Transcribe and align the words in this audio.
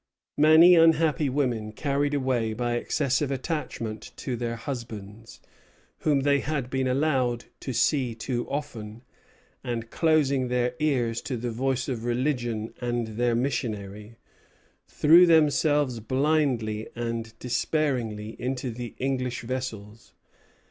"Many 0.39 0.73
unhappy 0.73 1.29
women, 1.29 1.73
carried 1.73 2.15
away 2.15 2.53
by 2.53 2.73
excessive 2.73 3.29
attachment 3.29 4.09
to 4.15 4.35
their 4.35 4.55
husbands, 4.55 5.39
whom 5.99 6.21
they 6.21 6.39
had 6.39 6.71
been 6.71 6.87
allowed 6.87 7.45
to 7.59 7.71
see 7.71 8.15
too 8.15 8.49
often, 8.49 9.03
and 9.63 9.91
closing 9.91 10.47
their 10.47 10.73
ears 10.79 11.21
to 11.21 11.37
the 11.37 11.51
voice 11.51 11.87
of 11.87 12.03
religion 12.03 12.73
and 12.81 13.09
their 13.09 13.35
missionary, 13.35 14.17
threw 14.87 15.27
themselves 15.27 15.99
blindly 15.99 16.87
and 16.95 17.37
despairingly 17.37 18.35
into 18.41 18.71
the 18.71 18.95
English 18.97 19.41
vessels. 19.41 20.13